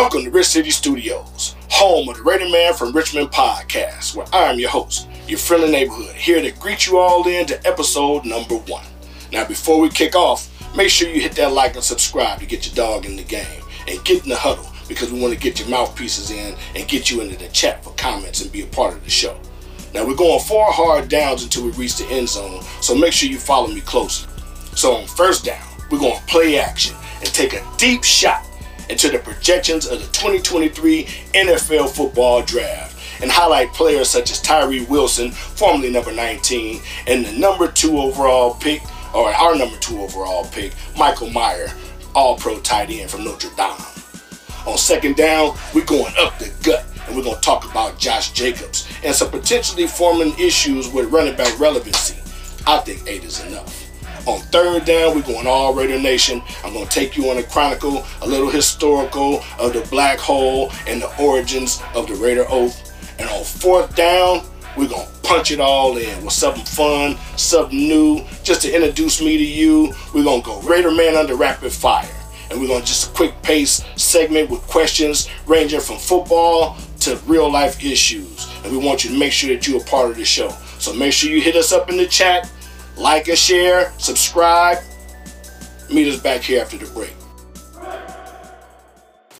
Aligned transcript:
Welcome 0.00 0.24
to 0.24 0.30
Rich 0.30 0.46
City 0.46 0.70
Studios, 0.70 1.54
home 1.68 2.08
of 2.08 2.16
the 2.16 2.22
Raider 2.22 2.48
Man 2.48 2.72
from 2.72 2.96
Richmond 2.96 3.30
podcast, 3.30 4.16
where 4.16 4.24
I 4.32 4.44
am 4.44 4.58
your 4.58 4.70
host, 4.70 5.06
your 5.28 5.38
friendly 5.38 5.70
neighborhood, 5.70 6.16
here 6.16 6.40
to 6.40 6.50
greet 6.52 6.86
you 6.86 6.96
all 6.96 7.28
in 7.28 7.44
to 7.44 7.66
episode 7.66 8.24
number 8.24 8.54
one. 8.54 8.86
Now, 9.30 9.46
before 9.46 9.78
we 9.78 9.90
kick 9.90 10.16
off, 10.16 10.48
make 10.74 10.88
sure 10.88 11.06
you 11.06 11.20
hit 11.20 11.32
that 11.32 11.52
like 11.52 11.74
and 11.74 11.84
subscribe 11.84 12.40
to 12.40 12.46
get 12.46 12.64
your 12.64 12.74
dog 12.74 13.04
in 13.04 13.14
the 13.14 13.22
game 13.22 13.62
and 13.88 14.02
get 14.06 14.22
in 14.22 14.30
the 14.30 14.36
huddle 14.36 14.66
because 14.88 15.12
we 15.12 15.20
want 15.20 15.34
to 15.34 15.38
get 15.38 15.60
your 15.60 15.68
mouthpieces 15.68 16.30
in 16.30 16.56
and 16.74 16.88
get 16.88 17.10
you 17.10 17.20
into 17.20 17.36
the 17.36 17.48
chat 17.48 17.84
for 17.84 17.92
comments 17.96 18.40
and 18.40 18.50
be 18.50 18.62
a 18.62 18.66
part 18.68 18.94
of 18.94 19.04
the 19.04 19.10
show. 19.10 19.38
Now, 19.92 20.06
we're 20.06 20.16
going 20.16 20.40
four 20.40 20.72
hard 20.72 21.10
downs 21.10 21.42
until 21.42 21.66
we 21.66 21.72
reach 21.72 21.96
the 21.96 22.06
end 22.06 22.30
zone, 22.30 22.62
so 22.80 22.94
make 22.94 23.12
sure 23.12 23.28
you 23.28 23.38
follow 23.38 23.68
me 23.68 23.82
closely. 23.82 24.32
So, 24.74 24.94
on 24.94 25.06
first 25.06 25.44
down, 25.44 25.62
we're 25.90 25.98
going 25.98 26.16
to 26.16 26.26
play 26.26 26.58
action 26.58 26.96
and 27.16 27.26
take 27.26 27.52
a 27.52 27.62
deep 27.76 28.02
shot 28.02 28.46
into 28.90 29.08
the 29.08 29.18
projections 29.18 29.86
of 29.86 30.00
the 30.00 30.06
2023 30.06 31.04
NFL 31.32 31.88
football 31.90 32.42
draft 32.42 32.96
and 33.22 33.30
highlight 33.30 33.72
players 33.72 34.08
such 34.08 34.30
as 34.30 34.40
Tyree 34.40 34.84
Wilson, 34.84 35.30
formerly 35.30 35.90
number 35.90 36.12
19, 36.12 36.80
and 37.06 37.24
the 37.24 37.32
number 37.32 37.70
two 37.70 37.98
overall 37.98 38.54
pick, 38.54 38.82
or 39.14 39.30
our 39.32 39.54
number 39.54 39.76
two 39.78 40.00
overall 40.00 40.44
pick, 40.46 40.72
Michael 40.96 41.30
Mayer, 41.30 41.68
all 42.14 42.36
pro 42.36 42.58
tight 42.60 42.90
end 42.90 43.10
from 43.10 43.24
Notre 43.24 43.50
Dame. 43.56 43.76
On 44.66 44.76
second 44.76 45.16
down, 45.16 45.56
we're 45.74 45.84
going 45.84 46.12
up 46.18 46.38
the 46.38 46.52
gut 46.62 46.84
and 47.06 47.16
we're 47.16 47.22
going 47.22 47.36
to 47.36 47.42
talk 47.42 47.70
about 47.70 47.98
Josh 47.98 48.32
Jacobs 48.32 48.88
and 49.04 49.14
some 49.14 49.30
potentially 49.30 49.86
forming 49.86 50.38
issues 50.38 50.88
with 50.88 51.10
running 51.12 51.36
back 51.36 51.58
relevancy. 51.58 52.16
I 52.66 52.78
think 52.78 53.06
eight 53.06 53.24
is 53.24 53.44
enough. 53.46 53.89
On 54.26 54.38
third 54.38 54.84
down, 54.84 55.14
we're 55.14 55.22
going 55.22 55.46
all 55.46 55.72
Raider 55.72 55.98
Nation. 55.98 56.42
I'm 56.62 56.74
going 56.74 56.86
to 56.86 56.90
take 56.90 57.16
you 57.16 57.30
on 57.30 57.38
a 57.38 57.42
chronicle, 57.42 58.04
a 58.20 58.26
little 58.26 58.50
historical 58.50 59.42
of 59.58 59.72
the 59.72 59.86
black 59.90 60.18
hole 60.18 60.70
and 60.86 61.00
the 61.00 61.22
origins 61.22 61.80
of 61.94 62.06
the 62.06 62.14
Raider 62.16 62.44
Oath. 62.50 62.92
And 63.18 63.28
on 63.30 63.44
fourth 63.44 63.96
down, 63.96 64.42
we're 64.76 64.88
going 64.88 65.06
to 65.06 65.12
punch 65.22 65.50
it 65.50 65.60
all 65.60 65.96
in 65.96 66.22
with 66.22 66.34
something 66.34 66.64
fun, 66.64 67.16
something 67.36 67.78
new. 67.78 68.22
Just 68.42 68.62
to 68.62 68.74
introduce 68.74 69.22
me 69.22 69.38
to 69.38 69.44
you, 69.44 69.94
we're 70.14 70.24
going 70.24 70.42
to 70.42 70.46
go 70.46 70.60
Raider 70.62 70.90
Man 70.90 71.16
under 71.16 71.34
rapid 71.34 71.72
fire. 71.72 72.08
And 72.50 72.60
we're 72.60 72.68
going 72.68 72.82
to 72.82 72.86
just 72.86 73.10
a 73.10 73.14
quick 73.14 73.40
pace 73.42 73.82
segment 73.96 74.50
with 74.50 74.60
questions 74.62 75.30
ranging 75.46 75.80
from 75.80 75.96
football 75.96 76.76
to 77.00 77.16
real 77.26 77.50
life 77.50 77.82
issues. 77.82 78.52
And 78.64 78.72
we 78.72 78.84
want 78.84 79.02
you 79.02 79.10
to 79.10 79.18
make 79.18 79.32
sure 79.32 79.48
that 79.54 79.66
you're 79.66 79.80
a 79.80 79.84
part 79.84 80.10
of 80.10 80.16
the 80.16 80.24
show. 80.24 80.50
So 80.78 80.92
make 80.92 81.12
sure 81.12 81.30
you 81.30 81.40
hit 81.40 81.56
us 81.56 81.72
up 81.72 81.88
in 81.88 81.96
the 81.96 82.06
chat, 82.06 82.50
like 83.00 83.28
and 83.28 83.38
share, 83.38 83.92
subscribe. 83.98 84.78
Meet 85.90 86.08
us 86.12 86.20
back 86.20 86.42
here 86.42 86.60
after 86.60 86.76
the 86.76 86.86
break. 86.92 87.14